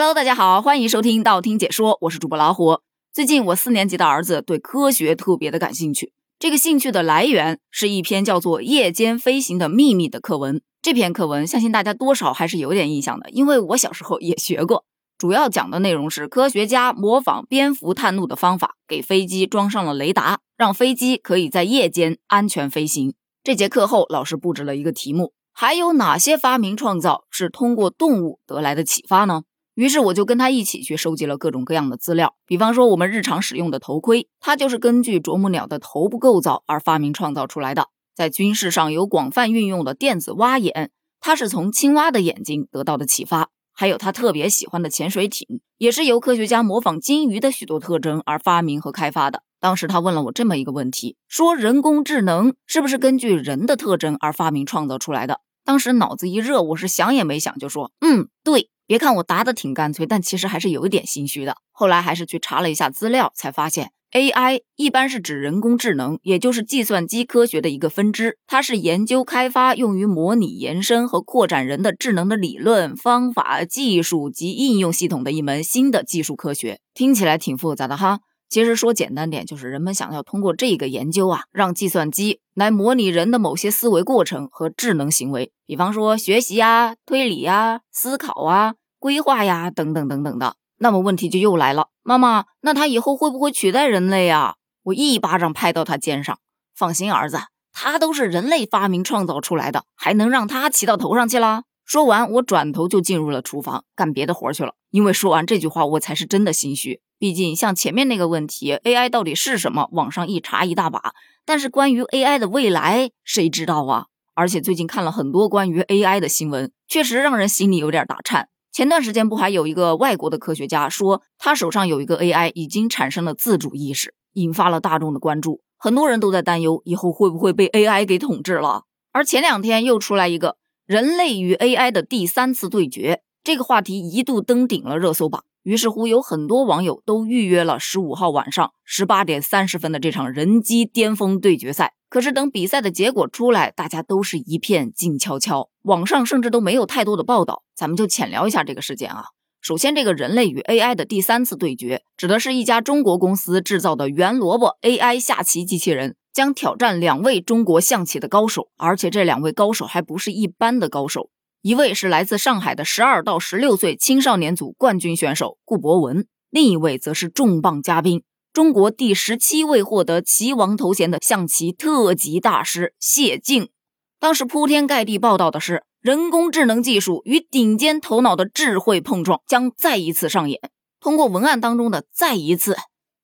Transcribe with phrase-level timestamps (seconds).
[0.00, 2.78] Hello，大家好，欢迎收听道听解说，我是主播老虎。
[3.12, 10.62] 最近我四年级的儿子对科学特别的感兴趣，这个兴趣的来源是一篇叫做《夜间飞行的秘密》的课文。
[10.80, 14.84] 这篇课文相信大家多少还是有点印象的，因为我小时候也学过。
[15.18, 23.14] 主要讲的内容是科学家模仿蝙蝠探路的方法，给飞机装上了雷达，让飞机可以在夜间安全飞行。
[23.42, 29.42] 这节课后，老师布置了一个题目：还有哪些发明创造是通过动物得来的启发呢？
[29.78, 37.86] 于是我就跟他一起去收集了各种各样的资料，比方说我们日常使用的头盔，它就是根据啄木鸟的头部构造而发明创造出来的。
[38.12, 43.50] 在军事上有广泛运用的电子蛙眼，它是从青蛙的眼睛得到的启发。
[43.72, 49.44] 还有他特别喜欢的潜水艇，也是由科学家模仿鲸鱼的许多特征而发明和开发的。
[49.60, 55.42] 当时他问了我这么一个问题，说人工智能是不是根据人的特征而发明创造出来的？
[55.64, 58.70] 当时脑子一热，我是想也没想就说，嗯，对。
[58.88, 61.56] 别看我答的挺干脆，但其实还是有一点心虚的。
[61.72, 63.90] 后来还是去查了一下资料，才发现。
[64.12, 68.38] AI 一般是指人工智能，也就是计算机科学的一个分支。
[68.46, 76.80] 它是研究开发用于模拟、延伸和扩展人的智能的理论、方法、技术及应用系统的一门新的技术科学。
[76.94, 90.56] 听起来挺复杂的哈，其实说简单点，就是人们想要通过这个研究啊，让计算机来模拟人的某些思维过程和智能行为，比方说学习呀、推理呀、思考啊、规划呀等等等等的。
[90.78, 94.56] 那么问题就又来了，妈妈，那他以后会不会取代人类呀？
[94.84, 96.38] 我一巴掌拍到他肩上，
[96.74, 97.38] 放心，儿子，
[97.72, 101.64] 他都是人类发明创造出来的，还能让他骑到头上去了？
[101.84, 104.74] 说完，我转头就进入了厨房干别的活去了。
[104.90, 107.00] 因为说完这句话，我才是真的心虚。
[107.18, 109.88] 毕竟像前面那个问题，AI 到底是什么？
[109.92, 111.12] 网上一查一大把，
[111.44, 114.06] 但是关于 AI 的未来，谁知道啊？
[114.34, 118.48] 而且最近看了很多关于 AI 的新闻，确实让人心里有点打颤。
[118.70, 125.62] 前段时间不还有一个外国的科学家说，他手上有一个 AI 已经产生了自主意识，引发了大众的关注。
[125.76, 128.84] 很多人都在担忧以后会不会被 AI 给统治了。
[129.10, 135.44] 而前两天又出来一个人类与 AI 的第三次对决，这个话题一度登顶了热搜榜。
[135.64, 141.94] 于是乎，有很多网友都预约了十五号晚上十八点三十分的这场人机巅峰对决赛。
[142.08, 147.64] 可是等比赛的结果出来，大家都是一片静悄悄，网上甚至都没有太多的报道。
[147.74, 149.24] 咱们就浅聊一下这个事件啊。
[149.60, 161.30] 首先，这个人类与 AI 的第三次对决，指的是一家中国公司制造的圆萝卜 AI 下棋机器人，将挑战两位中国象棋的高手，而且这两位高手还不是一般的高手，
[161.60, 168.22] 一位是来自上海的十二到十六岁青少年组冠军选手顾博文，另一位则是重磅嘉宾。
[168.58, 173.70] 中国第十七位获得棋王头衔的象棋特级大师谢晋，
[174.18, 180.58] 当时铺天盖地报道的是，人工智能技术与顶尖头脑的智慧碰撞将再一次上演。
[180.98, 182.76] 通过文案当中的“再一次”“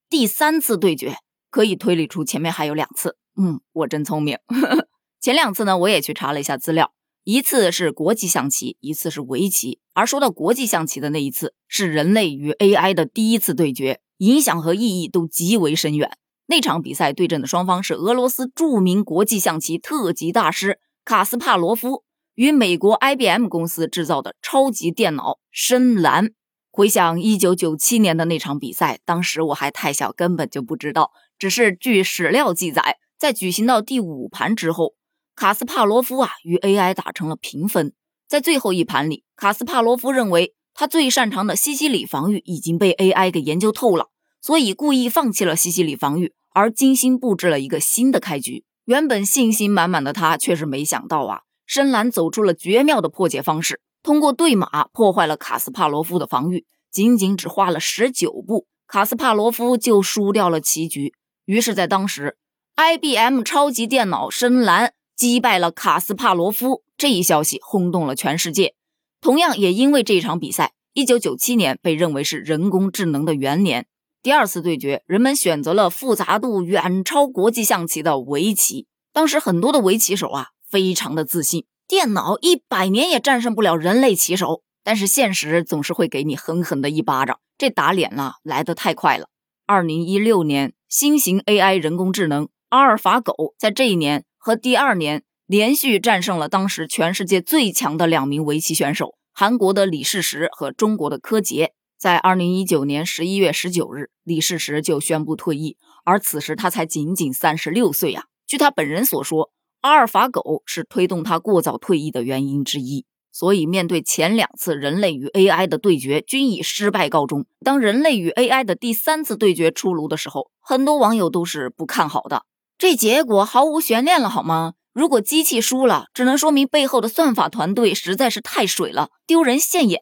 [0.09, 1.17] 第三次对决”，
[1.51, 3.17] 可以推理出前面还有两次。
[3.37, 4.39] 嗯，我真聪明。
[5.21, 6.93] 前两次呢，我也去查了一下资料，
[7.25, 9.81] 一次是国际象棋，一次是围棋。
[9.95, 14.01] 而说到国际象棋的那一次，是人类与 AI 的第一次对决。
[14.19, 16.17] 影响和意义都极为深远。
[16.47, 26.31] 那场比赛对阵的双方是俄罗斯著名国际象棋特级大师卡斯帕罗夫与美国 IBM 公司制造的超级电脑深蓝。
[26.71, 31.11] 回想一九九七年的那场比赛，当时我还太小，根本就不知道。
[31.39, 34.95] 只是据史料记载，在举行到第五盘之后，
[35.37, 37.93] 卡斯帕罗夫啊与 AI 打成了平分。
[38.29, 40.55] 在最后一盘里，卡斯帕罗夫认为。
[40.77, 44.09] 他最擅长的西西里防御已经被 AI 给研究透了，
[44.41, 48.65] 所以故意放弃了西西里防御，而精心布置了一个新的开局。
[48.87, 56.67] 原本信心满满的他，却是没想到啊，深蓝走出了绝妙的破解方式，通过对马破坏了卡斯帕罗夫的防御。
[56.91, 61.15] 仅仅只花了十九步，卡斯帕罗夫就输掉了棋局。
[61.45, 62.37] 于是，在当时
[62.75, 68.75] ，IBM 超级电脑深蓝击败了卡斯帕罗夫，这一消息轰动了全世界。
[69.21, 73.87] 同样也因为这场比赛，一九九七年被认为是人工智能的元年。
[74.23, 78.87] 第二次对决，人们选择了复杂度远超国际象棋的围棋。
[79.13, 84.63] 当时很多的围棋手啊，非常的自信，电脑一百年也战胜不了人类棋手。
[84.83, 89.29] 但是现实总是会给你狠狠的一巴掌，这打脸呢来得太快了。
[89.67, 95.23] 二零一六年，新型 AI 人工智能阿尔法狗在这一年和第二年。
[95.47, 101.73] 连续战胜了当时全世界最强的两名围棋选手，韩国的李世石和中国的柯洁。
[101.99, 108.25] 在二零一九年十一月十九日，李世石就宣布退役，而此时他才仅仅三十六岁啊。
[108.47, 109.51] 据他本人所说，
[109.81, 113.07] 阿尔法狗是推动他过早退役的原因之一。
[113.31, 122.45] 所以面对前两次人类与 AI 的对决均以失败告终，当人类与 AI 的第三次对决出炉的时候，很多网友都是不看好的。
[122.77, 124.75] 这结果毫无悬念了，好吗？
[124.93, 130.01] 如果机器输了，只能说明背后的算法团队实在是太水了，丢人现眼。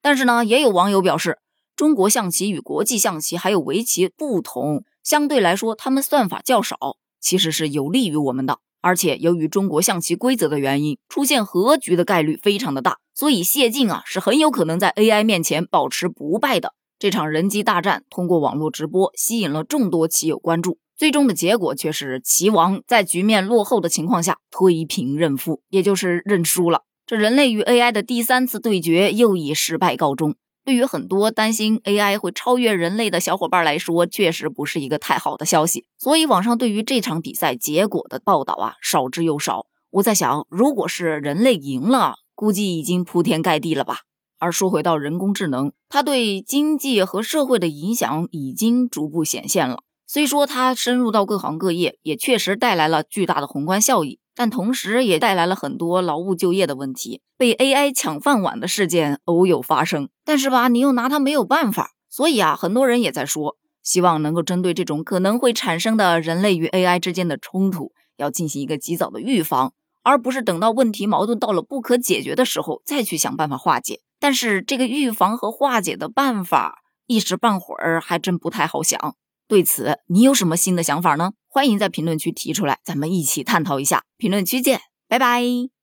[0.00, 1.38] 但是呢，也有网友表示，
[1.76, 6.76] 中国象棋与国际象棋还有围棋不同，相对来说，他们算法较少，
[7.20, 8.58] 其实是有利于我们的。
[8.80, 16.74] 而且由于中国象棋规则的原因，出现和局的概率非常的大，所以谢晋啊是很有可能在 AI 面前保持不败的。
[16.98, 20.78] 这场人机大战通过网络直播吸引了众多棋友关注。
[20.96, 26.82] 最终的结果却是齐王在局面落后的情况下推平认负，也就是认输了。
[27.06, 30.36] 这人类与 AI 的第三次对决又以失败告终。
[30.64, 35.84] 对于很多担心 AI 会超越人类的小伙伴来说，确实不是一个太好的消息。
[35.98, 39.66] 所以网上对于这场比赛结果的报道啊少之又少。
[39.90, 43.98] 我在想，如果是人类赢了，估计已经铺天盖地了吧。
[44.38, 49.82] 而说回到人工智能，它对经济和社会的影响已经逐步显现了。
[50.14, 57.20] 虽说它深入到各行各业，也确实带来了巨大的宏观效益，但同时也带来了很多劳务就业的问题。
[57.36, 61.94] 被 AI 抢饭碗的事件偶有发生，但是吧，你又拿它没有办法。
[62.08, 69.72] 所以啊，很多人也在说，希望能够针对这种可能会产生的人类与 AI 之间的冲突，要进行一个及早的预防，
[70.04, 73.98] 而不是等到问题矛盾到了不可解决的时候再去想办法化解。
[74.20, 79.16] 但是这个预防和化解的办法，一时半会儿还真不太好想。
[79.46, 81.32] 对此，你有什么新的想法呢？
[81.48, 84.04] 欢迎在评论区提出来，咱们一起探讨一下。
[84.16, 85.73] 评论区见，拜拜。